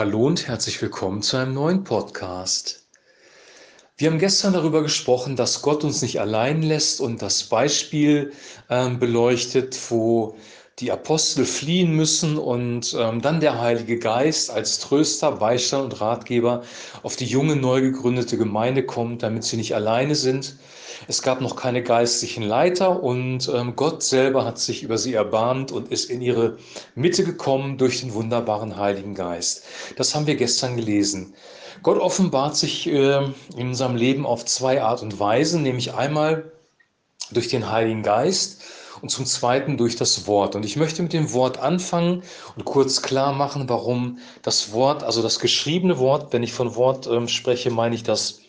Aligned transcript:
Hallo 0.00 0.26
und 0.26 0.48
herzlich 0.48 0.80
willkommen 0.80 1.20
zu 1.20 1.36
einem 1.36 1.52
neuen 1.52 1.84
Podcast. 1.84 2.86
Wir 3.98 4.10
haben 4.10 4.18
gestern 4.18 4.54
darüber 4.54 4.82
gesprochen, 4.82 5.36
dass 5.36 5.60
Gott 5.60 5.84
uns 5.84 6.00
nicht 6.00 6.18
allein 6.22 6.62
lässt 6.62 7.02
und 7.02 7.20
das 7.20 7.42
Beispiel 7.42 8.32
ähm, 8.70 8.98
beleuchtet, 8.98 9.78
wo 9.90 10.38
die 10.80 10.90
Apostel 10.90 11.44
fliehen 11.44 11.94
müssen 11.94 12.38
und 12.38 12.96
ähm, 12.98 13.20
dann 13.20 13.40
der 13.40 13.60
Heilige 13.60 13.98
Geist 13.98 14.50
als 14.50 14.78
Tröster, 14.78 15.32
Beistand 15.32 15.84
und 15.84 16.00
Ratgeber 16.00 16.62
auf 17.02 17.16
die 17.16 17.26
junge, 17.26 17.56
neu 17.56 17.82
gegründete 17.82 18.38
Gemeinde 18.38 18.84
kommt, 18.84 19.22
damit 19.22 19.44
sie 19.44 19.58
nicht 19.58 19.74
alleine 19.74 20.14
sind. 20.14 20.56
Es 21.06 21.22
gab 21.22 21.40
noch 21.40 21.56
keine 21.56 21.82
geistlichen 21.82 22.42
Leiter 22.42 23.02
und 23.02 23.50
ähm, 23.54 23.76
Gott 23.76 24.02
selber 24.02 24.44
hat 24.44 24.58
sich 24.58 24.82
über 24.82 24.96
sie 24.96 25.14
erbarmt 25.14 25.70
und 25.70 25.90
ist 25.90 26.10
in 26.10 26.22
ihre 26.22 26.56
Mitte 26.94 27.24
gekommen 27.24 27.76
durch 27.76 28.00
den 28.00 28.14
wunderbaren 28.14 28.76
Heiligen 28.76 29.14
Geist. 29.14 29.64
Das 29.96 30.14
haben 30.14 30.26
wir 30.26 30.36
gestern 30.36 30.76
gelesen. 30.76 31.34
Gott 31.82 31.98
offenbart 31.98 32.56
sich 32.56 32.86
äh, 32.86 33.22
in 33.56 33.68
unserem 33.68 33.96
Leben 33.96 34.24
auf 34.24 34.44
zwei 34.44 34.82
Art 34.82 35.02
und 35.02 35.18
Weisen, 35.20 35.62
nämlich 35.62 35.94
einmal 35.94 36.52
durch 37.32 37.48
den 37.48 37.70
Heiligen 37.70 38.02
Geist 38.02 38.62
und 39.02 39.10
zum 39.10 39.26
Zweiten 39.26 39.76
durch 39.76 39.96
das 39.96 40.26
Wort. 40.26 40.54
Und 40.54 40.64
ich 40.64 40.76
möchte 40.76 41.02
mit 41.02 41.12
dem 41.12 41.32
Wort 41.32 41.58
anfangen 41.58 42.22
und 42.56 42.64
kurz 42.64 43.02
klar 43.02 43.32
machen, 43.32 43.68
warum 43.68 44.18
das 44.42 44.72
Wort, 44.72 45.02
also 45.02 45.22
das 45.22 45.38
geschriebene 45.38 45.98
Wort, 45.98 46.32
wenn 46.32 46.42
ich 46.42 46.52
von 46.52 46.74
Wort 46.74 47.06
ähm, 47.06 47.28
spreche, 47.28 47.70
meine 47.70 47.94
ich 47.94 48.02
das 48.02 48.40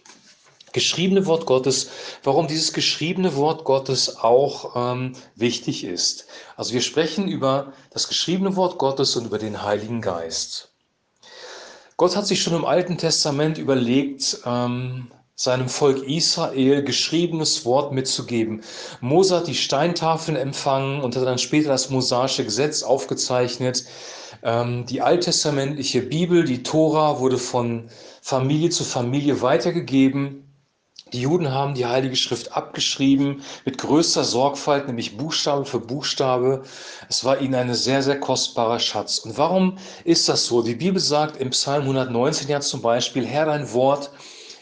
geschriebene 0.73 1.25
Wort 1.25 1.45
Gottes, 1.45 1.89
warum 2.23 2.47
dieses 2.47 2.73
geschriebene 2.73 3.35
Wort 3.35 3.65
Gottes 3.65 4.17
auch 4.17 4.75
ähm, 4.75 5.13
wichtig 5.35 5.83
ist. 5.83 6.27
Also 6.55 6.73
wir 6.73 6.81
sprechen 6.81 7.27
über 7.27 7.73
das 7.91 8.07
geschriebene 8.07 8.55
Wort 8.55 8.77
Gottes 8.77 9.15
und 9.15 9.25
über 9.25 9.37
den 9.37 9.63
Heiligen 9.63 10.01
Geist. 10.01 10.69
Gott 11.97 12.15
hat 12.15 12.25
sich 12.25 12.41
schon 12.41 12.55
im 12.55 12.65
Alten 12.65 12.97
Testament 12.97 13.57
überlegt, 13.57 14.39
ähm, 14.45 15.11
seinem 15.43 15.69
Volk 15.69 16.03
Israel 16.07 16.83
geschriebenes 16.83 17.65
Wort 17.65 17.91
mitzugeben. 17.91 18.61
Mose 18.99 19.37
hat 19.37 19.47
die 19.47 19.55
Steintafeln 19.55 20.37
empfangen 20.37 21.01
und 21.01 21.15
hat 21.15 21.25
dann 21.25 21.37
später 21.39 21.69
das 21.69 21.89
mosaische 21.89 22.43
Gesetz 22.43 22.83
aufgezeichnet. 22.83 23.85
Ähm, 24.43 24.85
die 24.85 25.01
alttestamentliche 25.01 26.01
Bibel, 26.01 26.43
die 26.45 26.63
Tora, 26.63 27.19
wurde 27.19 27.37
von 27.37 27.89
Familie 28.21 28.69
zu 28.69 28.83
Familie 28.83 29.41
weitergegeben. 29.41 30.47
Die 31.13 31.21
Juden 31.21 31.51
haben 31.51 31.73
die 31.73 31.85
Heilige 31.85 32.15
Schrift 32.15 32.55
abgeschrieben 32.55 33.41
mit 33.65 33.77
größter 33.77 34.23
Sorgfalt, 34.23 34.87
nämlich 34.87 35.17
Buchstabe 35.17 35.65
für 35.65 35.79
Buchstabe. 35.79 36.63
Es 37.09 37.25
war 37.25 37.41
ihnen 37.41 37.55
ein 37.55 37.73
sehr, 37.73 38.01
sehr 38.01 38.19
kostbarer 38.19 38.79
Schatz. 38.79 39.19
Und 39.19 39.37
warum 39.37 39.77
ist 40.05 40.29
das 40.29 40.45
so? 40.45 40.61
Die 40.61 40.75
Bibel 40.75 41.01
sagt 41.01 41.35
im 41.41 41.49
Psalm 41.49 41.81
119 41.81 42.47
ja 42.47 42.61
zum 42.61 42.81
Beispiel, 42.81 43.25
Herr, 43.25 43.47
dein 43.47 43.73
Wort 43.73 44.11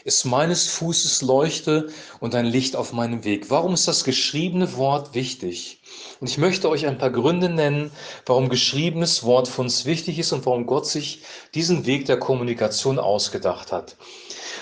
ist 0.04 0.24
meines 0.24 0.68
Fußes 0.68 1.22
Leuchte 1.22 1.88
und 2.20 2.34
ein 2.34 2.46
Licht 2.46 2.76
auf 2.76 2.92
meinem 2.92 3.24
Weg. 3.24 3.50
Warum 3.50 3.74
ist 3.74 3.88
das 3.88 4.04
geschriebene 4.04 4.76
Wort 4.76 5.14
wichtig? 5.14 5.80
Und 6.20 6.28
ich 6.28 6.38
möchte 6.38 6.68
euch 6.68 6.86
ein 6.86 6.98
paar 6.98 7.10
Gründe 7.10 7.48
nennen, 7.48 7.90
warum 8.26 8.48
geschriebenes 8.48 9.24
Wort 9.24 9.48
für 9.48 9.62
uns 9.62 9.84
wichtig 9.84 10.18
ist 10.18 10.32
und 10.32 10.46
warum 10.46 10.66
Gott 10.66 10.86
sich 10.86 11.22
diesen 11.54 11.86
Weg 11.86 12.06
der 12.06 12.18
Kommunikation 12.18 12.98
ausgedacht 12.98 13.72
hat. 13.72 13.96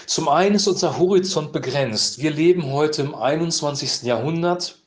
Zum 0.07 0.29
einen 0.29 0.55
ist 0.55 0.67
unser 0.67 0.99
Horizont 0.99 1.53
begrenzt. 1.53 2.21
Wir 2.21 2.31
leben 2.31 2.73
heute 2.73 3.03
im 3.03 3.15
21. 3.15 4.03
Jahrhundert 4.03 4.79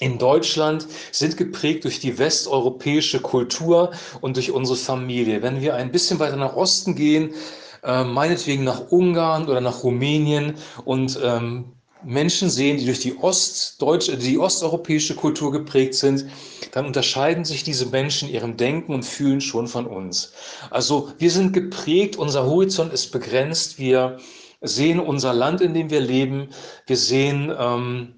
in 0.00 0.18
Deutschland 0.18 0.86
sind 1.12 1.36
geprägt 1.36 1.84
durch 1.84 2.00
die 2.00 2.18
westeuropäische 2.18 3.20
Kultur 3.20 3.92
und 4.20 4.36
durch 4.36 4.50
unsere 4.50 4.76
Familie. 4.76 5.40
Wenn 5.40 5.60
wir 5.60 5.74
ein 5.74 5.92
bisschen 5.92 6.18
weiter 6.18 6.36
nach 6.36 6.56
Osten 6.56 6.96
gehen, 6.96 7.32
äh, 7.84 8.04
meinetwegen 8.04 8.64
nach 8.64 8.90
Ungarn 8.90 9.48
oder 9.48 9.60
nach 9.60 9.82
Rumänien 9.82 10.54
und 10.84 11.18
ähm, 11.22 11.72
Menschen 12.04 12.50
sehen, 12.50 12.76
die 12.76 12.84
durch 12.84 13.00
die, 13.00 13.16
Ostdeutsche, 13.18 14.16
die 14.16 14.38
osteuropäische 14.38 15.14
Kultur 15.14 15.52
geprägt 15.52 15.94
sind, 15.94 16.26
dann 16.72 16.86
unterscheiden 16.86 17.44
sich 17.44 17.64
diese 17.64 17.86
Menschen 17.86 18.28
ihrem 18.28 18.56
Denken 18.56 18.92
und 18.92 19.04
Fühlen 19.04 19.40
schon 19.40 19.66
von 19.66 19.86
uns. 19.86 20.32
Also 20.70 21.12
wir 21.18 21.30
sind 21.30 21.52
geprägt, 21.52 22.16
unser 22.16 22.44
Horizont 22.44 22.92
ist 22.92 23.10
begrenzt, 23.10 23.78
wir 23.78 24.18
sehen 24.60 25.00
unser 25.00 25.32
Land, 25.32 25.60
in 25.60 25.74
dem 25.74 25.90
wir 25.90 26.00
leben, 26.00 26.48
wir 26.86 26.96
sehen 26.96 27.52
ähm, 27.58 28.14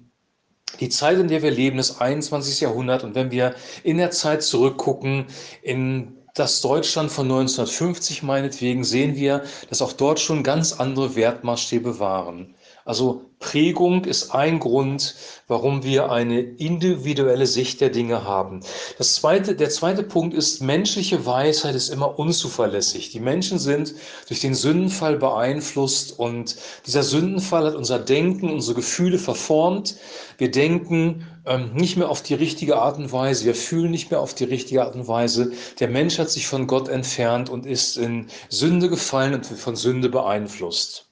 die 0.79 0.89
Zeit, 0.89 1.17
in 1.17 1.27
der 1.27 1.41
wir 1.41 1.51
leben, 1.51 1.77
das 1.77 1.99
21. 1.99 2.59
Jahrhundert. 2.59 3.03
Und 3.03 3.15
wenn 3.15 3.31
wir 3.31 3.55
in 3.83 3.97
der 3.97 4.11
Zeit 4.11 4.43
zurückgucken, 4.43 5.27
in 5.61 6.17
das 6.39 6.61
Deutschland 6.61 7.11
von 7.11 7.25
1950 7.25 8.23
meinetwegen, 8.23 8.83
sehen 8.83 9.15
wir, 9.15 9.43
dass 9.69 9.81
auch 9.81 9.93
dort 9.93 10.19
schon 10.19 10.43
ganz 10.43 10.73
andere 10.73 11.15
Wertmaßstäbe 11.15 11.99
waren. 11.99 12.53
Also 12.87 13.25
Prägung 13.39 14.05
ist 14.05 14.31
ein 14.33 14.59
Grund, 14.59 15.13
warum 15.49 15.83
wir 15.83 16.09
eine 16.09 16.39
individuelle 16.39 17.45
Sicht 17.45 17.81
der 17.81 17.89
Dinge 17.89 18.23
haben. 18.23 18.61
Das 18.97 19.15
zweite, 19.15 19.55
der 19.55 19.69
zweite 19.69 20.03
Punkt 20.03 20.33
ist, 20.33 20.61
menschliche 20.61 21.25
Weisheit 21.25 21.75
ist 21.75 21.89
immer 21.89 22.17
unzuverlässig. 22.17 23.11
Die 23.11 23.19
Menschen 23.19 23.59
sind 23.59 23.93
durch 24.29 24.39
den 24.39 24.55
Sündenfall 24.55 25.17
beeinflusst 25.17 26.17
und 26.17 26.55
dieser 26.85 27.03
Sündenfall 27.03 27.65
hat 27.65 27.75
unser 27.75 27.99
Denken, 27.99 28.49
unsere 28.49 28.75
Gefühle 28.75 29.19
verformt. 29.19 29.97
Wir 30.37 30.49
denken 30.49 31.27
ähm, 31.45 31.73
nicht 31.73 31.97
mehr 31.97 32.07
auf 32.07 32.23
die 32.23 32.35
richtige 32.35 32.77
Art 32.77 32.97
und 32.97 33.11
Weise, 33.11 33.43
wir 33.43 33.55
fühlen 33.55 33.91
nicht 33.91 34.11
mehr 34.11 34.21
auf 34.21 34.33
die 34.33 34.45
richtige 34.45 34.83
Art 34.83 34.95
und 34.95 35.09
Weise. 35.09 35.51
Der 35.81 35.89
Mensch 35.89 36.19
hat 36.19 36.29
sich 36.29 36.47
von 36.47 36.67
Gott 36.67 36.87
entfernt 36.87 37.49
und 37.49 37.65
ist 37.65 37.97
in 37.97 38.27
Sünde 38.47 38.87
gefallen 38.87 39.33
und 39.33 39.45
von 39.45 39.75
Sünde 39.75 40.07
beeinflusst. 40.07 41.06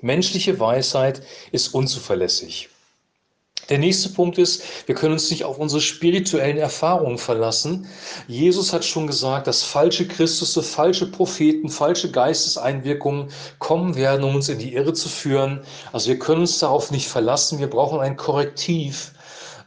Menschliche 0.00 0.58
Weisheit 0.58 1.22
ist 1.52 1.74
unzuverlässig. 1.74 2.68
Der 3.70 3.78
nächste 3.78 4.08
Punkt 4.08 4.36
ist, 4.36 4.62
wir 4.86 4.96
können 4.96 5.12
uns 5.12 5.30
nicht 5.30 5.44
auf 5.44 5.58
unsere 5.58 5.80
spirituellen 5.80 6.56
Erfahrungen 6.56 7.18
verlassen. 7.18 7.86
Jesus 8.26 8.72
hat 8.72 8.84
schon 8.84 9.06
gesagt, 9.06 9.46
dass 9.46 9.62
falsche 9.62 10.08
Christusse, 10.08 10.64
falsche 10.64 11.06
Propheten, 11.06 11.68
falsche 11.68 12.10
Geisteseinwirkungen 12.10 13.30
kommen 13.60 13.94
werden, 13.94 14.24
um 14.24 14.34
uns 14.34 14.48
in 14.48 14.58
die 14.58 14.74
Irre 14.74 14.92
zu 14.92 15.08
führen. 15.08 15.60
Also 15.92 16.08
wir 16.08 16.18
können 16.18 16.40
uns 16.40 16.58
darauf 16.58 16.90
nicht 16.90 17.06
verlassen. 17.06 17.60
Wir 17.60 17.70
brauchen 17.70 18.00
ein 18.00 18.16
Korrektiv. 18.16 19.12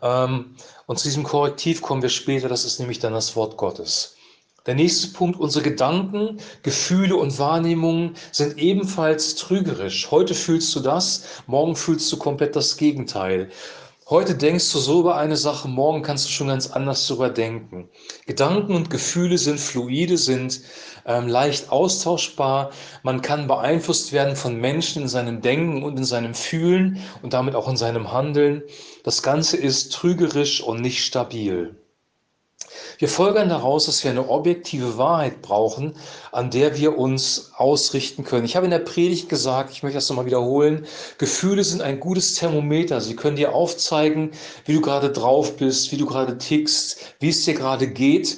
Ähm, 0.01 0.55
und 0.85 0.99
zu 0.99 1.07
diesem 1.07 1.23
Korrektiv 1.23 1.81
kommen 1.81 2.01
wir 2.01 2.09
später. 2.09 2.49
Das 2.49 2.65
ist 2.65 2.79
nämlich 2.79 2.99
dann 2.99 3.13
das 3.13 3.37
Wort 3.37 3.55
Gottes. 3.55 4.17
Der 4.65 4.75
nächste 4.75 5.09
Punkt, 5.09 5.37
unsere 5.37 5.61
Gedanken, 5.61 6.37
Gefühle 6.61 7.17
und 7.17 7.37
Wahrnehmungen 7.37 8.15
sind 8.31 8.57
ebenfalls 8.57 9.35
trügerisch. 9.35 10.09
Heute 10.09 10.33
fühlst 10.33 10.73
du 10.73 10.79
das, 10.79 11.25
morgen 11.47 11.75
fühlst 11.75 12.09
du 12.13 12.17
komplett 12.17 12.55
das 12.55 12.77
Gegenteil. 12.77 13.49
Heute 14.09 14.35
denkst 14.35 14.71
du 14.71 14.79
so 14.79 15.01
über 15.01 15.17
eine 15.17 15.35
Sache, 15.35 15.67
morgen 15.67 16.01
kannst 16.01 16.27
du 16.27 16.29
schon 16.29 16.47
ganz 16.47 16.67
anders 16.67 17.05
darüber 17.07 17.29
denken. 17.29 17.89
Gedanken 18.25 18.73
und 18.75 18.89
Gefühle 18.89 19.37
sind 19.37 19.59
fluide, 19.59 20.17
sind 20.17 20.61
ähm, 21.05 21.27
leicht 21.27 21.69
austauschbar. 21.69 22.71
Man 23.01 23.21
kann 23.21 23.47
beeinflusst 23.47 24.13
werden 24.13 24.37
von 24.37 24.55
Menschen 24.55 25.01
in 25.01 25.07
seinem 25.09 25.41
Denken 25.41 25.83
und 25.83 25.97
in 25.97 26.05
seinem 26.05 26.35
Fühlen 26.35 27.01
und 27.21 27.33
damit 27.33 27.55
auch 27.55 27.67
in 27.67 27.75
seinem 27.75 28.13
Handeln. 28.13 28.63
Das 29.03 29.23
Ganze 29.23 29.57
ist 29.57 29.91
trügerisch 29.91 30.61
und 30.61 30.79
nicht 30.79 31.03
stabil. 31.03 31.82
Wir 32.97 33.09
folgern 33.09 33.49
daraus, 33.49 33.85
dass 33.85 34.03
wir 34.03 34.11
eine 34.11 34.29
objektive 34.29 34.97
Wahrheit 34.97 35.41
brauchen, 35.41 35.95
an 36.31 36.51
der 36.51 36.77
wir 36.77 36.97
uns 36.97 37.51
ausrichten 37.57 38.23
können. 38.23 38.45
Ich 38.45 38.55
habe 38.55 38.65
in 38.65 38.71
der 38.71 38.79
Predigt 38.79 39.29
gesagt, 39.29 39.71
ich 39.71 39.83
möchte 39.83 39.97
das 39.97 40.09
nochmal 40.09 40.25
wiederholen, 40.25 40.85
Gefühle 41.17 41.63
sind 41.63 41.81
ein 41.81 41.99
gutes 41.99 42.35
Thermometer. 42.35 43.01
Sie 43.01 43.15
können 43.15 43.35
dir 43.35 43.53
aufzeigen, 43.53 44.31
wie 44.65 44.73
du 44.73 44.81
gerade 44.81 45.11
drauf 45.11 45.57
bist, 45.57 45.91
wie 45.91 45.97
du 45.97 46.05
gerade 46.05 46.37
tickst, 46.37 47.15
wie 47.19 47.29
es 47.29 47.43
dir 47.45 47.53
gerade 47.53 47.87
geht. 47.87 48.37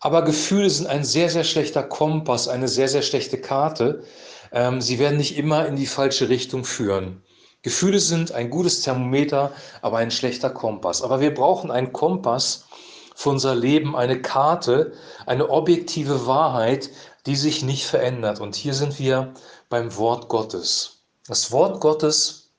Aber 0.00 0.22
Gefühle 0.22 0.70
sind 0.70 0.86
ein 0.86 1.04
sehr, 1.04 1.30
sehr 1.30 1.44
schlechter 1.44 1.82
Kompass, 1.82 2.48
eine 2.48 2.68
sehr, 2.68 2.88
sehr 2.88 3.02
schlechte 3.02 3.40
Karte. 3.40 4.04
Ähm, 4.52 4.80
sie 4.80 4.98
werden 4.98 5.16
nicht 5.16 5.36
immer 5.36 5.66
in 5.66 5.76
die 5.76 5.86
falsche 5.86 6.28
Richtung 6.28 6.64
führen. 6.64 7.22
Gefühle 7.62 7.98
sind 7.98 8.30
ein 8.30 8.50
gutes 8.50 8.82
Thermometer, 8.82 9.52
aber 9.82 9.98
ein 9.98 10.12
schlechter 10.12 10.50
Kompass. 10.50 11.02
Aber 11.02 11.20
wir 11.20 11.34
brauchen 11.34 11.72
einen 11.72 11.92
Kompass, 11.92 12.66
für 13.16 13.30
unser 13.30 13.54
Leben 13.54 13.96
eine 13.96 14.20
Karte, 14.20 14.92
eine 15.24 15.48
objektive 15.48 16.26
Wahrheit, 16.26 16.90
die 17.24 17.34
sich 17.34 17.62
nicht 17.62 17.86
verändert. 17.86 18.40
Und 18.40 18.54
hier 18.54 18.74
sind 18.74 18.98
wir 18.98 19.32
beim 19.70 19.96
Wort 19.96 20.28
Gottes. 20.28 20.98
Das 21.26 21.50
Wort 21.50 21.80
Gottes 21.80 22.50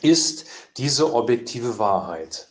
ist 0.00 0.46
diese 0.78 1.12
objektive 1.14 1.78
Wahrheit. 1.78 2.48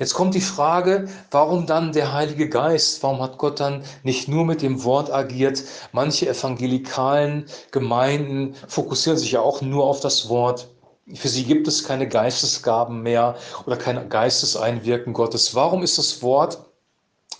Jetzt 0.00 0.14
kommt 0.14 0.34
die 0.34 0.40
Frage, 0.40 1.08
warum 1.30 1.66
dann 1.66 1.92
der 1.92 2.12
Heilige 2.12 2.48
Geist? 2.48 3.02
Warum 3.02 3.22
hat 3.22 3.38
Gott 3.38 3.60
dann 3.60 3.84
nicht 4.02 4.26
nur 4.26 4.44
mit 4.44 4.60
dem 4.60 4.82
Wort 4.82 5.12
agiert? 5.12 5.62
Manche 5.92 6.28
evangelikalen 6.28 7.46
Gemeinden 7.70 8.56
fokussieren 8.66 9.18
sich 9.18 9.32
ja 9.32 9.40
auch 9.40 9.62
nur 9.62 9.84
auf 9.84 10.00
das 10.00 10.28
Wort. 10.28 10.68
Für 11.14 11.28
sie 11.28 11.44
gibt 11.44 11.68
es 11.68 11.84
keine 11.84 12.08
Geistesgaben 12.08 13.02
mehr 13.02 13.36
oder 13.66 13.76
kein 13.76 14.08
Geisteseinwirken 14.08 15.14
Gottes. 15.14 15.54
Warum 15.54 15.82
ist 15.82 15.98
das 15.98 16.22
Wort 16.22 16.58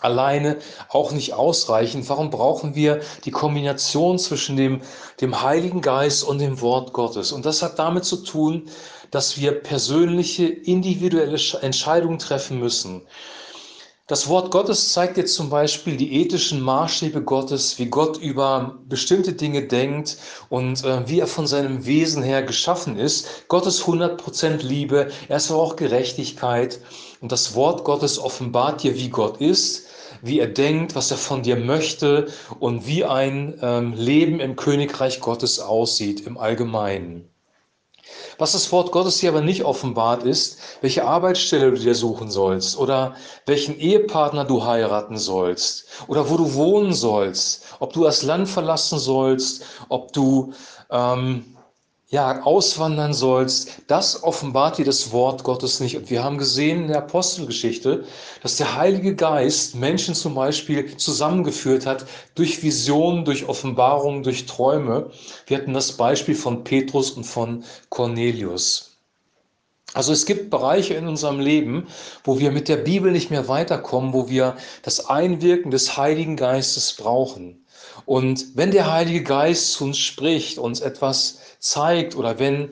alleine 0.00 0.58
auch 0.88 1.12
nicht 1.12 1.34
ausreichen. 1.34 2.08
Warum 2.08 2.30
brauchen 2.30 2.74
wir 2.74 3.00
die 3.24 3.30
Kombination 3.30 4.18
zwischen 4.18 4.56
dem, 4.56 4.80
dem 5.20 5.42
Heiligen 5.42 5.80
Geist 5.80 6.22
und 6.22 6.38
dem 6.38 6.60
Wort 6.60 6.92
Gottes? 6.92 7.32
Und 7.32 7.44
das 7.46 7.62
hat 7.62 7.78
damit 7.78 8.04
zu 8.04 8.18
tun, 8.18 8.68
dass 9.10 9.38
wir 9.38 9.52
persönliche, 9.52 10.46
individuelle 10.46 11.38
Entscheidungen 11.62 12.18
treffen 12.18 12.58
müssen. 12.58 13.02
Das 14.08 14.26
Wort 14.26 14.50
Gottes 14.50 14.94
zeigt 14.94 15.18
jetzt 15.18 15.34
zum 15.34 15.50
Beispiel 15.50 15.98
die 15.98 16.14
ethischen 16.14 16.62
Maßstäbe 16.62 17.20
Gottes, 17.20 17.78
wie 17.78 17.90
Gott 17.90 18.16
über 18.16 18.78
bestimmte 18.88 19.34
Dinge 19.34 19.64
denkt 19.64 20.16
und 20.48 20.82
äh, 20.82 21.06
wie 21.06 21.20
er 21.20 21.26
von 21.26 21.46
seinem 21.46 21.84
Wesen 21.84 22.22
her 22.22 22.42
geschaffen 22.42 22.98
ist. 22.98 23.46
Gottes 23.48 23.84
100% 23.84 24.62
Liebe, 24.62 25.10
er 25.28 25.36
ist 25.36 25.50
aber 25.50 25.60
auch 25.60 25.76
Gerechtigkeit. 25.76 26.80
Und 27.20 27.32
das 27.32 27.54
Wort 27.54 27.84
Gottes 27.84 28.18
offenbart 28.18 28.82
dir, 28.82 28.94
wie 28.94 29.10
Gott 29.10 29.42
ist, 29.42 29.88
wie 30.22 30.38
er 30.38 30.48
denkt, 30.48 30.94
was 30.94 31.10
er 31.10 31.18
von 31.18 31.42
dir 31.42 31.56
möchte 31.56 32.28
und 32.60 32.86
wie 32.86 33.04
ein 33.04 33.58
ähm, 33.60 33.92
Leben 33.92 34.40
im 34.40 34.56
Königreich 34.56 35.20
Gottes 35.20 35.60
aussieht 35.60 36.26
im 36.26 36.38
Allgemeinen. 36.38 37.28
Was 38.38 38.52
das 38.52 38.70
Wort 38.72 38.92
Gottes 38.92 39.18
hier 39.18 39.30
aber 39.30 39.40
nicht 39.40 39.64
offenbart 39.64 40.22
ist, 40.22 40.58
welche 40.80 41.04
Arbeitsstelle 41.04 41.72
du 41.72 41.78
dir 41.78 41.94
suchen 41.94 42.30
sollst 42.30 42.78
oder 42.78 43.16
welchen 43.46 43.78
Ehepartner 43.78 44.44
du 44.44 44.64
heiraten 44.64 45.18
sollst 45.18 45.86
oder 46.06 46.30
wo 46.30 46.36
du 46.36 46.54
wohnen 46.54 46.92
sollst, 46.92 47.64
ob 47.80 47.92
du 47.92 48.04
das 48.04 48.22
Land 48.22 48.48
verlassen 48.48 48.98
sollst, 48.98 49.64
ob 49.88 50.12
du 50.12 50.52
ähm, 50.90 51.57
ja, 52.10 52.42
auswandern 52.42 53.12
sollst, 53.12 53.82
das 53.86 54.22
offenbart 54.22 54.78
dir 54.78 54.86
das 54.86 55.12
Wort 55.12 55.44
Gottes 55.44 55.78
nicht. 55.80 55.96
Und 55.96 56.08
wir 56.08 56.24
haben 56.24 56.38
gesehen 56.38 56.82
in 56.82 56.88
der 56.88 56.98
Apostelgeschichte, 56.98 58.04
dass 58.42 58.56
der 58.56 58.76
Heilige 58.76 59.14
Geist 59.14 59.74
Menschen 59.74 60.14
zum 60.14 60.34
Beispiel 60.34 60.96
zusammengeführt 60.96 61.84
hat 61.84 62.06
durch 62.34 62.62
Visionen, 62.62 63.26
durch 63.26 63.46
Offenbarungen, 63.46 64.22
durch 64.22 64.46
Träume. 64.46 65.10
Wir 65.46 65.58
hatten 65.58 65.74
das 65.74 65.92
Beispiel 65.92 66.34
von 66.34 66.64
Petrus 66.64 67.10
und 67.10 67.24
von 67.24 67.64
Cornelius. 67.90 68.96
Also 69.92 70.12
es 70.12 70.24
gibt 70.24 70.50
Bereiche 70.50 70.94
in 70.94 71.08
unserem 71.08 71.40
Leben, 71.40 71.88
wo 72.24 72.38
wir 72.38 72.52
mit 72.52 72.68
der 72.68 72.76
Bibel 72.76 73.12
nicht 73.12 73.30
mehr 73.30 73.48
weiterkommen, 73.48 74.14
wo 74.14 74.28
wir 74.30 74.56
das 74.82 75.10
Einwirken 75.10 75.70
des 75.70 75.96
Heiligen 75.98 76.36
Geistes 76.36 76.94
brauchen. 76.94 77.64
Und 78.06 78.46
wenn 78.54 78.70
der 78.70 78.90
Heilige 78.90 79.22
Geist 79.22 79.72
zu 79.72 79.84
uns 79.84 79.98
spricht, 79.98 80.58
uns 80.58 80.80
etwas 80.80 81.38
zeigt 81.58 82.16
oder 82.16 82.38
wenn 82.38 82.70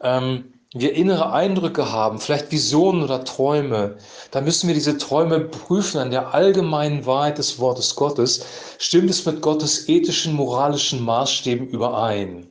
ähm, 0.00 0.52
wir 0.74 0.94
innere 0.94 1.32
Eindrücke 1.32 1.90
haben, 1.90 2.18
vielleicht 2.18 2.52
Visionen 2.52 3.02
oder 3.02 3.24
Träume, 3.24 3.96
dann 4.30 4.44
müssen 4.44 4.66
wir 4.68 4.74
diese 4.74 4.98
Träume 4.98 5.40
prüfen 5.40 5.98
an 5.98 6.10
der 6.10 6.34
allgemeinen 6.34 7.06
Wahrheit 7.06 7.38
des 7.38 7.58
Wortes 7.58 7.94
Gottes. 7.94 8.44
Stimmt 8.78 9.10
es 9.10 9.24
mit 9.24 9.40
Gottes 9.40 9.88
ethischen, 9.88 10.34
moralischen 10.34 11.02
Maßstäben 11.02 11.68
überein? 11.68 12.48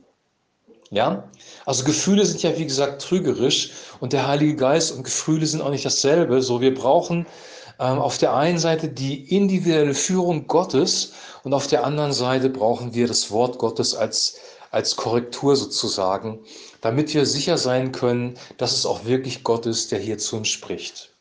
Ja? 0.90 1.28
Also 1.66 1.84
Gefühle 1.84 2.24
sind 2.24 2.42
ja 2.42 2.56
wie 2.58 2.66
gesagt 2.66 3.02
trügerisch 3.02 3.70
und 4.00 4.12
der 4.12 4.26
Heilige 4.26 4.56
Geist 4.56 4.92
und 4.92 5.04
Gefühle 5.04 5.46
sind 5.46 5.62
auch 5.62 5.70
nicht 5.70 5.84
dasselbe. 5.84 6.42
So, 6.42 6.60
wir 6.60 6.74
brauchen 6.74 7.26
auf 7.78 8.18
der 8.18 8.34
einen 8.34 8.58
Seite 8.58 8.88
die 8.88 9.34
individuelle 9.34 9.94
Führung 9.94 10.46
Gottes 10.46 11.12
und 11.42 11.52
auf 11.52 11.66
der 11.66 11.84
anderen 11.84 12.12
Seite 12.12 12.48
brauchen 12.48 12.94
wir 12.94 13.06
das 13.06 13.30
Wort 13.30 13.58
Gottes 13.58 13.94
als 13.94 14.38
als 14.70 14.96
Korrektur 14.96 15.56
sozusagen, 15.56 16.40
damit 16.82 17.14
wir 17.14 17.24
sicher 17.24 17.56
sein 17.56 17.92
können, 17.92 18.34
dass 18.58 18.76
es 18.76 18.84
auch 18.84 19.06
wirklich 19.06 19.42
Gott 19.42 19.64
ist, 19.64 19.90
der 19.90 19.98
hier 20.00 20.18
zu 20.18 20.36
uns 20.36 20.48
spricht. 20.48 21.14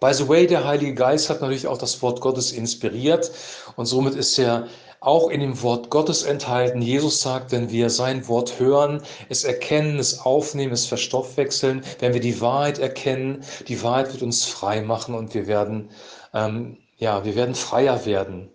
By 0.00 0.12
the 0.12 0.28
way, 0.28 0.46
der 0.46 0.64
Heilige 0.64 0.94
Geist 0.94 1.30
hat 1.30 1.40
natürlich 1.40 1.66
auch 1.66 1.78
das 1.78 2.02
Wort 2.02 2.20
Gottes 2.20 2.52
inspiriert 2.52 3.30
und 3.76 3.86
somit 3.86 4.16
ist 4.16 4.38
er 4.38 4.66
auch 5.04 5.28
in 5.28 5.40
dem 5.40 5.60
Wort 5.62 5.90
Gottes 5.90 6.22
enthalten. 6.22 6.80
Jesus 6.80 7.20
sagt, 7.20 7.52
wenn 7.52 7.70
wir 7.70 7.90
sein 7.90 8.26
Wort 8.28 8.58
hören, 8.58 9.02
es 9.28 9.44
erkennen, 9.44 9.98
es 9.98 10.20
aufnehmen, 10.20 10.72
es 10.72 10.86
verstoffwechseln, 10.86 11.84
wenn 11.98 12.14
wir 12.14 12.20
die 12.20 12.40
Wahrheit 12.40 12.78
erkennen, 12.78 13.44
die 13.68 13.82
Wahrheit 13.82 14.12
wird 14.12 14.22
uns 14.22 14.44
frei 14.44 14.80
machen 14.80 15.14
und 15.14 15.34
wir 15.34 15.46
werden, 15.46 15.90
ähm, 16.32 16.78
ja, 16.96 17.24
wir 17.24 17.34
werden 17.34 17.54
freier 17.54 18.06
werden 18.06 18.50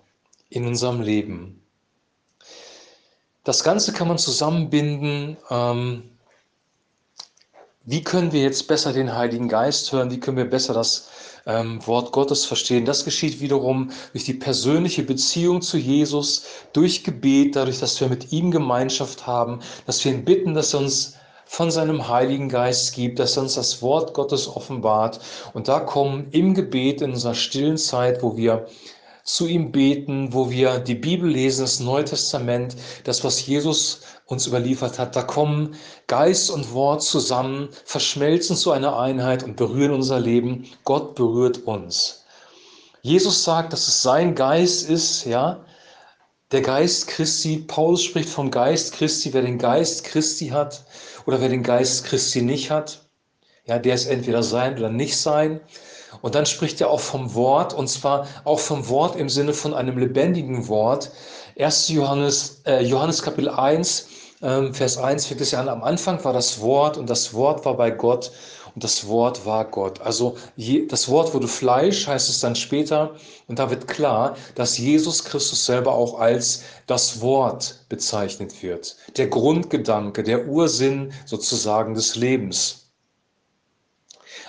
in 0.50 0.66
unserem 0.66 1.02
Leben. 1.02 1.64
Das 3.44 3.64
Ganze 3.64 3.94
kann 3.94 4.08
man 4.08 4.18
zusammenbinden. 4.18 5.38
Ähm, 5.50 6.19
wie 7.90 8.04
können 8.04 8.32
wir 8.32 8.44
jetzt 8.44 8.68
besser 8.68 8.94
den 8.94 9.16
Heiligen 9.16 9.50
Geist 9.50 9.92
hören? 9.92 10.12
Wie 10.12 10.20
können 10.20 10.38
wir 10.38 10.48
besser 10.48 10.76
das 10.76 11.10
ähm, 11.48 11.86
Wort 11.88 12.12
Gottes 12.12 12.46
verstehen? 12.46 12.86
Das 12.86 13.04
geschieht 13.04 13.42
wiederum 13.42 13.90
durch 14.12 14.26
die 14.26 14.36
persönliche 14.36 15.02
Beziehung 15.02 15.64
zu 15.64 15.78
Jesus, 15.78 16.44
durch 16.72 17.04
Gebet, 17.04 17.56
dadurch, 17.56 17.80
dass 17.80 18.00
wir 18.00 18.08
mit 18.08 18.32
ihm 18.32 18.52
Gemeinschaft 18.52 19.26
haben, 19.26 19.62
dass 19.88 20.06
wir 20.06 20.12
ihn 20.12 20.24
bitten, 20.24 20.54
dass 20.54 20.76
er 20.76 20.82
uns 20.82 21.16
von 21.46 21.72
seinem 21.72 22.08
Heiligen 22.08 22.48
Geist 22.48 22.94
gibt, 22.94 23.18
dass 23.18 23.36
er 23.36 23.42
uns 23.42 23.56
das 23.56 23.82
Wort 23.82 24.14
Gottes 24.14 24.48
offenbart. 24.48 25.20
Und 25.54 25.68
da 25.68 25.80
kommen 25.80 26.28
im 26.30 26.54
Gebet, 26.54 27.02
in 27.02 27.14
unserer 27.14 27.34
stillen 27.34 27.78
Zeit, 27.78 28.22
wo 28.22 28.38
wir 28.38 28.68
zu 29.30 29.46
ihm 29.46 29.72
beten, 29.72 30.34
wo 30.34 30.50
wir 30.50 30.80
die 30.80 30.96
Bibel 30.96 31.30
lesen, 31.30 31.62
das 31.62 31.80
Neue 31.80 32.04
Testament, 32.04 32.76
das, 33.04 33.24
was 33.24 33.46
Jesus 33.46 34.02
uns 34.26 34.48
überliefert 34.48 34.98
hat. 34.98 35.16
Da 35.16 35.22
kommen 35.22 35.76
Geist 36.08 36.50
und 36.50 36.74
Wort 36.74 37.04
zusammen, 37.04 37.70
verschmelzen 37.86 38.56
zu 38.56 38.72
einer 38.72 38.98
Einheit 38.98 39.44
und 39.44 39.56
berühren 39.56 39.94
unser 39.94 40.20
Leben. 40.20 40.66
Gott 40.84 41.14
berührt 41.14 41.60
uns. 41.68 42.26
Jesus 43.04 43.44
sagt, 43.44 43.72
dass 43.72 43.88
es 43.88 44.02
sein 44.02 44.34
Geist 44.34 44.90
ist, 44.90 45.26
ja, 45.26 45.64
der 46.52 46.62
Geist 46.62 47.08
Christi. 47.08 47.64
Paulus 47.68 48.04
spricht 48.04 48.30
vom 48.30 48.50
Geist 48.50 48.94
Christi. 48.94 49.32
Wer 49.32 49.44
den 49.44 49.60
Geist 49.60 50.06
Christi 50.06 50.48
hat 50.48 50.84
oder 51.28 51.40
wer 51.40 51.50
den 51.50 51.62
Geist 51.62 52.06
Christi 52.06 52.42
nicht 52.42 52.72
hat, 52.72 53.09
ja, 53.66 53.80
der 53.80 53.96
ist 53.96 54.06
entweder 54.06 54.44
sein 54.44 54.78
oder 54.78 54.90
nicht 54.90 55.18
sein. 55.18 55.60
Und 56.22 56.36
dann 56.36 56.46
spricht 56.46 56.82
er 56.82 56.90
auch 56.90 57.00
vom 57.00 57.36
Wort, 57.36 57.74
und 57.74 57.88
zwar 57.88 58.28
auch 58.44 58.60
vom 58.60 58.90
Wort 58.90 59.16
im 59.16 59.30
Sinne 59.30 59.54
von 59.54 59.74
einem 59.74 59.98
lebendigen 59.98 60.68
Wort. 60.68 61.12
1. 61.58 61.90
Johannes, 61.90 62.62
äh, 62.66 62.84
Johannes 62.84 63.22
Kapitel 63.22 63.50
1, 63.50 64.08
äh, 64.42 64.74
Vers 64.74 64.98
1 64.98 65.26
fängt 65.26 65.42
es 65.42 65.52
ja 65.52 65.60
an, 65.60 65.70
am 65.70 65.84
Anfang 65.84 66.24
war 66.24 66.34
das 66.34 66.62
Wort 66.62 66.98
und 66.98 67.10
das 67.10 67.34
Wort 67.34 67.66
war 67.66 67.76
bei 67.76 67.92
Gott 67.92 68.32
und 68.74 68.84
das 68.84 69.08
Wort 69.08 69.46
war 69.46 69.66
Gott. 69.66 70.00
Also 70.02 70.38
je, 70.56 70.88
das 70.88 71.10
Wort 71.10 71.34
wurde 71.34 71.48
Fleisch, 71.48 72.08
heißt 72.08 72.30
es 72.30 72.40
dann 72.40 72.56
später, 72.56 73.16
und 73.48 73.60
da 73.60 73.70
wird 73.70 73.88
klar, 73.88 74.36
dass 74.56 74.78
Jesus 74.78 75.24
Christus 75.24 75.66
selber 75.66 75.94
auch 75.94 76.20
als 76.20 76.64
das 76.88 77.22
Wort 77.22 77.86
bezeichnet 77.90 78.64
wird. 78.64 78.96
Der 79.18 79.28
Grundgedanke, 79.28 80.24
der 80.24 80.48
Ursinn 80.48 81.12
sozusagen 81.26 81.94
des 81.94 82.16
Lebens. 82.16 82.89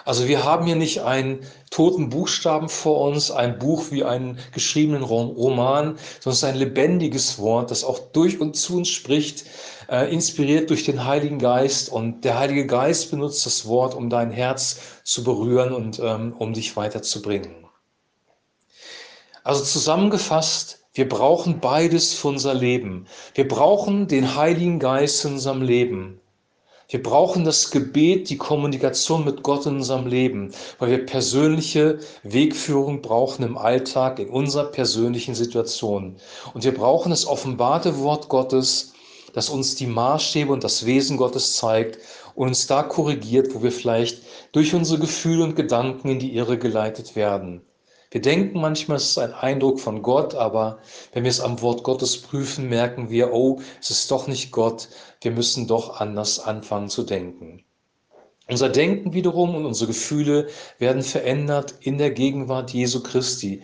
Also 0.05 0.29
wir 0.29 0.45
haben 0.45 0.67
hier 0.67 0.77
nicht 0.77 1.03
einen 1.03 1.41
toten 1.71 2.09
Buchstaben 2.09 2.69
vor 2.69 3.09
uns, 3.09 3.31
ein 3.31 3.59
Buch 3.59 3.91
wie 3.91 4.05
einen 4.05 4.39
geschriebenen 4.53 5.03
Roman, 5.03 5.97
sondern 6.21 6.33
es 6.33 6.39
ist 6.39 6.45
ein 6.45 6.57
lebendiges 6.57 7.39
Wort, 7.39 7.71
das 7.71 7.85
auch 7.85 7.99
durch 8.13 8.41
und 8.41 8.57
zu 8.57 8.77
uns 8.79 8.89
spricht, 8.89 9.45
äh, 9.89 10.13
inspiriert 10.13 10.71
durch 10.71 10.85
den 10.85 11.05
Heiligen 11.05 11.39
Geist. 11.39 11.91
Und 11.91 12.25
der 12.25 12.39
Heilige 12.39 12.67
Geist 12.67 13.11
benutzt 13.11 13.45
das 13.47 13.67
Wort, 13.67 13.95
um 13.95 14.11
dein 14.11 14.31
Herz 14.31 14.81
zu 15.05 15.23
berühren 15.25 15.73
und 15.73 16.01
ähm, 16.01 16.35
um 16.39 16.53
dich 16.53 16.77
weiterzubringen. 16.77 17.67
Also 19.43 19.65
zusammengefasst, 19.65 20.81
wir 20.93 21.09
brauchen 21.09 21.61
beides 21.61 22.15
für 22.15 22.29
unser 22.29 22.53
Leben. 22.53 23.07
Wir 23.35 23.47
brauchen 23.47 24.09
den 24.09 24.35
Heiligen 24.35 24.79
Geist 24.79 25.25
in 25.25 25.35
unserem 25.35 25.63
Leben. 25.63 26.21
Wir 26.91 27.01
brauchen 27.01 27.45
das 27.45 27.71
Gebet, 27.71 28.31
die 28.31 28.37
Kommunikation 28.37 29.25
mit 29.25 29.45
Gott 29.45 29.65
in 29.65 29.77
unserem 29.77 30.09
Leben, 30.09 30.51
weil 30.81 30.91
wir 30.91 31.07
persönliche 31.07 32.01
Wegführung 32.25 33.01
brauchen 33.01 33.45
im 33.45 33.57
Alltag, 33.57 34.19
in 34.19 34.29
unserer 34.29 34.65
persönlichen 34.65 35.37
Situation. 35.37 36.17
Und 36.53 36.65
wir 36.65 36.75
brauchen 36.75 37.11
das 37.11 37.29
offenbarte 37.29 38.01
Wort 38.01 38.29
Gottes, 38.29 38.93
das 39.35 39.51
uns 39.51 39.77
die 39.77 39.87
Maßstäbe 39.87 40.53
und 40.53 40.65
das 40.65 40.85
Wesen 40.85 41.17
Gottes 41.17 41.55
zeigt 41.55 42.01
und 42.35 42.49
uns 42.49 42.67
da 42.67 42.83
korrigiert, 42.83 43.55
wo 43.55 43.63
wir 43.63 43.71
vielleicht 43.71 44.23
durch 44.51 44.75
unsere 44.75 44.99
Gefühle 44.99 45.45
und 45.45 45.55
Gedanken 45.55 46.09
in 46.09 46.19
die 46.19 46.35
Irre 46.35 46.59
geleitet 46.59 47.15
werden. 47.15 47.63
Wir 48.13 48.21
denken 48.21 48.61
manchmal, 48.61 48.97
es 48.97 49.11
ist 49.11 49.19
ein 49.19 49.33
Eindruck 49.33 49.79
von 49.79 50.03
Gott, 50.03 50.35
aber 50.35 50.81
wenn 51.13 51.23
wir 51.23 51.31
es 51.31 51.41
am 51.41 51.63
Wort 51.63 51.85
Gottes 51.85 52.21
prüfen, 52.21 52.69
merken 52.69 53.09
wir, 53.09 53.33
oh, 53.33 53.61
es 53.81 53.91
ist 53.91 54.11
doch 54.11 54.27
nicht 54.27 54.51
Gott, 54.51 54.89
wir 55.21 55.31
müssen 55.31 55.69
doch 55.69 56.01
anders 56.01 56.41
anfangen 56.41 56.89
zu 56.89 57.05
denken. 57.05 57.63
Unser 58.49 58.69
Denken 58.69 59.13
wiederum 59.13 59.55
und 59.55 59.65
unsere 59.65 59.87
Gefühle 59.87 60.49
werden 60.81 61.03
verändert 61.03 61.75
in 61.83 61.99
der 61.99 62.11
Gegenwart 62.11 62.73
Jesu 62.73 63.01
Christi. 63.01 63.63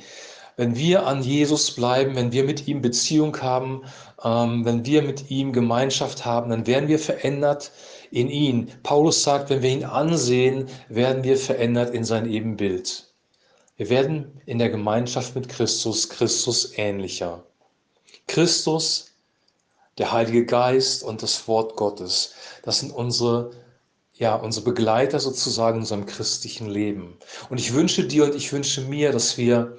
Wenn 0.57 0.77
wir 0.77 1.09
an 1.09 1.25
Jesus 1.25 1.73
bleiben, 1.73 2.15
wenn 2.15 2.31
wir 2.31 2.45
mit 2.45 2.69
ihm 2.69 2.83
Beziehung 2.83 3.37
haben, 3.43 3.83
ähm, 4.23 4.65
wenn 4.65 4.87
wir 4.87 5.03
mit 5.03 5.29
ihm 5.29 5.53
Gemeinschaft 5.53 6.25
haben, 6.25 6.51
dann 6.51 6.69
werden 6.69 6.89
wir 6.89 7.01
verändert 7.01 7.73
in 8.13 8.29
ihn. 8.31 8.71
Paulus 8.85 9.25
sagt, 9.25 9.51
wenn 9.51 9.63
wir 9.63 9.71
ihn 9.71 9.85
ansehen, 9.85 10.67
werden 10.89 11.25
wir 11.25 11.37
verändert 11.37 11.93
in 11.93 12.05
sein 12.05 12.31
Ebenbild. 12.31 13.16
Wir 13.77 13.91
werden 13.91 14.41
in 14.47 14.59
der 14.59 14.71
Gemeinschaft 14.71 15.35
mit 15.35 15.49
Christus 15.49 16.09
Christus 16.09 16.73
ähnlicher. 16.77 17.45
Christus, 18.27 19.13
der 19.99 20.13
Heilige 20.13 20.47
Geist 20.47 21.03
und 21.03 21.23
das 21.23 21.47
Wort 21.47 21.77
Gottes, 21.77 22.35
das 22.63 22.81
sind 22.81 22.93
unsere 22.93 23.53
ja, 24.19 24.35
unsere 24.35 24.65
Begleiter 24.65 25.21
sozusagen 25.21 25.77
in 25.77 25.83
unserem 25.83 26.07
christlichen 26.07 26.71
Leben. 26.71 27.19
Und 27.51 27.59
ich 27.59 27.75
wünsche 27.75 28.05
dir 28.05 28.25
und 28.25 28.35
ich 28.35 28.51
wünsche 28.51 28.81
mir, 28.81 29.13
dass 29.13 29.37
wir 29.37 29.77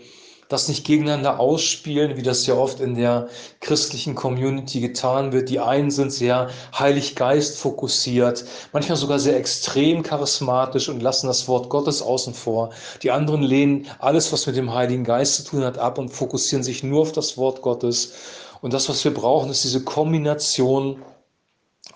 das 0.50 0.68
nicht 0.68 0.86
gegeneinander 0.86 1.39
ausspielen, 1.39 2.16
wie 2.16 2.24
das 2.24 2.46
ja 2.48 2.56
oft 2.56 2.80
in 2.80 2.96
der 2.96 3.27
christlichen 3.60 4.16
Community 4.16 4.80
getan 4.80 5.32
wird. 5.32 5.50
Die 5.50 5.60
einen 5.60 5.92
sind 5.92 6.12
sehr 6.12 6.50
Heilig 6.77 7.16
Geist 7.16 7.58
fokussiert, 7.58 8.46
manchmal 8.72 8.98
sogar 8.98 9.20
sehr 9.20 9.38
extrem 9.38 10.04
charismatisch 10.04 10.89
und 10.89 11.01
lassen 11.01 11.27
das 11.27 11.48
Wort 11.48 11.70
Gottes 11.70 12.01
außen 12.01 12.34
vor. 12.34 12.72
Die 13.04 13.12
anderen 13.12 13.44
lehnen 13.44 13.88
alles, 14.00 14.32
was 14.32 14.48
mit 14.48 14.56
dem 14.56 14.74
Heiligen 14.74 15.04
Geist 15.04 15.36
zu 15.36 15.44
tun 15.44 15.63
hat, 15.63 15.77
ab 15.77 15.98
und 15.98 16.10
fokussieren 16.10 16.63
sich 16.63 16.84
nur 16.84 17.01
auf 17.01 17.12
das 17.12 17.38
Wort 17.38 17.62
Gottes. 17.62 18.13
Und 18.62 18.74
das, 18.74 18.89
was 18.89 19.04
wir 19.04 19.13
brauchen, 19.13 19.51
ist 19.51 19.63
diese 19.63 19.84
Kombination 19.84 21.01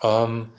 ähm, 0.04 0.50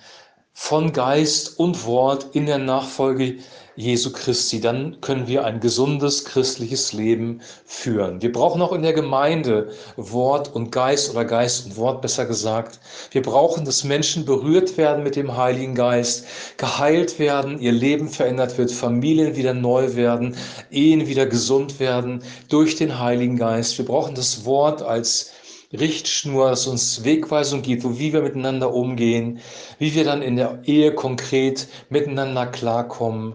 von 0.53 0.93
Geist 0.93 1.59
und 1.59 1.87
Wort 1.87 2.29
in 2.33 2.47
der 2.47 2.59
Nachfolge 2.59 3.39
Jesu 3.77 4.13
Christi, 4.13 4.61
dann 4.61 5.01
können 5.01 5.27
wir 5.27 5.45
ein 5.45 5.61
gesundes 5.61 6.25
christliches 6.27 6.93
Leben 6.93 7.41
führen. 7.65 8.21
Wir 8.21 8.31
brauchen 8.31 8.61
auch 8.61 8.73
in 8.73 8.83
der 8.83 8.93
Gemeinde 8.93 9.71
Wort 9.97 10.55
und 10.55 10.71
Geist 10.71 11.11
oder 11.11 11.25
Geist 11.25 11.65
und 11.65 11.77
Wort 11.77 12.03
besser 12.03 12.27
gesagt. 12.27 12.81
Wir 13.13 13.23
brauchen, 13.23 13.65
dass 13.65 13.83
Menschen 13.83 14.27
berührt 14.27 14.77
werden 14.77 15.03
mit 15.03 15.17
dem 15.17 15.37
Heiligen 15.37 15.75
Geist, 15.75 16.27
geheilt 16.59 17.19
werden, 17.19 17.59
ihr 17.61 17.73
Leben 17.73 18.09
verändert 18.09 18.59
wird, 18.59 18.71
Familien 18.71 19.37
wieder 19.37 19.55
neu 19.55 19.95
werden, 19.95 20.37
Ehen 20.71 21.07
wieder 21.07 21.25
gesund 21.25 21.81
werden 21.81 22.23
durch 22.49 22.77
den 22.77 22.99
Heiligen 22.99 23.39
Geist. 23.39 23.79
Wir 23.79 23.87
brauchen 23.87 24.15
das 24.15 24.45
Wort 24.45 24.83
als 24.83 25.33
Richtschnur, 25.73 26.51
das 26.51 26.67
uns 26.67 27.05
Wegweisung 27.05 27.63
gibt, 27.63 27.85
wie 27.99 28.13
wir 28.13 28.23
miteinander 28.23 28.73
umgehen, 28.75 29.41
wie 29.79 29.95
wir 29.95 30.05
dann 30.05 30.23
in 30.23 30.37
der 30.37 30.61
Ehe 30.65 30.95
konkret 30.95 31.69
miteinander 31.89 32.47
klarkommen, 32.47 33.35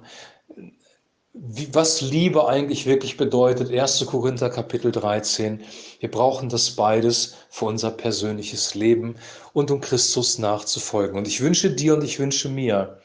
wie, 1.34 1.68
was 1.74 2.02
Liebe 2.02 2.48
eigentlich 2.48 2.86
wirklich 2.86 3.18
bedeutet. 3.18 3.72
1. 3.72 4.06
Korinther 4.06 4.50
Kapitel 4.50 4.92
13. 4.92 5.62
Wir 6.00 6.12
brauchen 6.12 6.50
das 6.50 6.72
beides 6.72 7.36
für 7.50 7.66
unser 7.66 7.92
persönliches 7.92 8.76
Leben 8.76 9.16
und 9.54 9.72
um 9.72 9.82
Christus 9.82 10.38
nachzufolgen. 10.40 11.18
Und 11.18 11.28
ich 11.28 11.42
wünsche 11.42 11.72
dir 11.72 11.96
und 11.96 12.04
ich 12.04 12.20
wünsche 12.20 12.50
mir, 12.50 13.00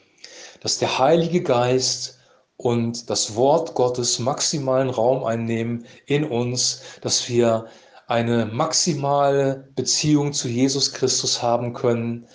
dass 0.61 0.79
der 0.79 0.99
Heilige 0.99 1.41
Geist 1.41 2.19
und 2.57 3.09
das 3.09 3.35
Wort 3.35 3.73
Gottes 3.73 4.19
maximalen 4.19 4.89
Raum 4.89 5.23
einnehmen 5.23 5.85
in 6.05 6.23
uns, 6.23 6.81
dass 7.01 7.27
wir 7.27 7.67
eine 8.07 8.45
maximale 8.45 9.69
Beziehung 9.75 10.33
zu 10.33 10.47
Jesus 10.47 10.93
Christus 10.93 11.41
haben 11.41 11.73
können, 11.73 12.27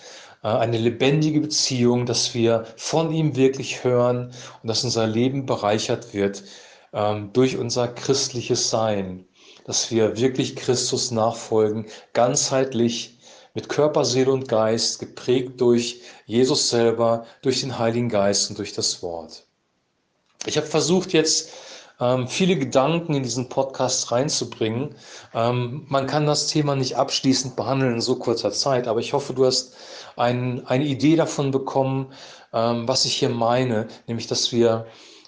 äh, 0.42 0.48
eine 0.48 0.78
lebendige 0.78 1.40
Beziehung, 1.40 2.06
dass 2.06 2.34
wir 2.34 2.66
von 2.76 3.12
ihm 3.12 3.36
wirklich 3.36 3.84
hören 3.84 4.32
und 4.62 4.68
dass 4.68 4.84
unser 4.84 5.06
Leben 5.06 5.46
bereichert 5.46 6.14
wird 6.14 6.42
ähm, 6.92 7.32
durch 7.32 7.56
unser 7.56 7.88
christliches 7.88 8.70
Sein, 8.70 9.26
dass 9.64 9.90
wir 9.90 10.16
wirklich 10.16 10.56
Christus 10.56 11.10
nachfolgen, 11.10 11.86
ganzheitlich 12.12 13.18
mit 13.54 13.68
Körper, 13.68 14.04
Seele 14.04 14.32
und 14.32 14.48
Geist, 14.48 15.00
geprägt 15.00 15.60
durch 15.60 16.02
Jesus 16.26 16.70
selber, 16.70 17.26
durch 17.42 17.60
den 17.60 17.78
Heiligen 17.78 18.08
Geist 18.08 18.50
und 18.50 18.58
durch 18.58 18.72
das 18.72 19.02
Wort. 19.02 19.46
Ich 20.46 20.56
habe 20.56 20.66
versucht 20.66 21.12
jetzt 21.12 21.50
ähm, 22.00 22.28
viele 22.28 22.56
Gedanken 22.56 23.14
in 23.14 23.22
diesen 23.22 23.48
Podcast 23.48 24.12
reinzubringen. 24.12 24.94
Ähm, 25.34 25.84
man 25.88 26.06
kann 26.06 26.26
das 26.26 26.46
Thema 26.46 26.76
nicht 26.76 26.96
abschließend 26.96 27.56
behandeln 27.56 27.94
in 27.94 28.00
so 28.00 28.16
kurzer 28.16 28.52
Zeit, 28.52 28.88
aber 28.88 29.00
ich 29.00 29.12
hoffe, 29.12 29.34
du 29.34 29.46
hast 29.46 29.74
ein, 30.16 30.66
eine 30.66 30.84
Idee 30.84 31.16
davon 31.16 31.50
bekommen, 31.50 32.12
ähm, 32.52 32.86
was 32.88 33.04
ich 33.04 33.16
hier 33.16 33.30
meine, 33.30 33.88
nämlich 34.06 34.26
dass 34.26 34.52
wir 34.52 34.86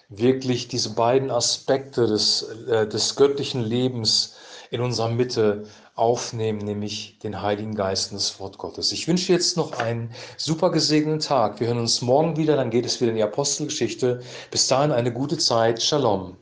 wirklich 0.08 0.68
diese 0.68 0.94
beiden 0.94 1.30
Aspekte 1.30 2.06
des, 2.06 2.42
äh, 2.68 2.86
des 2.88 3.16
göttlichen 3.16 3.62
Lebens 3.62 4.36
in 4.70 4.80
unserer 4.80 5.08
Mitte 5.08 5.64
aufnehmen, 5.94 6.58
nämlich 6.58 7.18
den 7.18 7.42
Heiligen 7.42 7.74
Geist 7.74 8.10
und 8.10 8.16
das 8.16 8.40
Wort 8.40 8.58
Gottes. 8.58 8.92
Ich 8.92 9.06
wünsche 9.06 9.32
jetzt 9.32 9.56
noch 9.56 9.78
einen 9.78 10.12
super 10.36 10.70
gesegneten 10.70 11.20
Tag. 11.20 11.60
Wir 11.60 11.66
hören 11.66 11.78
uns 11.78 12.00
morgen 12.00 12.36
wieder, 12.36 12.56
dann 12.56 12.70
geht 12.70 12.86
es 12.86 13.00
wieder 13.00 13.10
in 13.10 13.16
die 13.16 13.22
Apostelgeschichte. 13.22 14.20
Bis 14.50 14.66
dahin 14.68 14.92
eine 14.92 15.12
gute 15.12 15.38
Zeit. 15.38 15.82
Shalom. 15.82 16.36